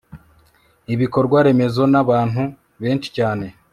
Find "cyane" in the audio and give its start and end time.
3.17-3.45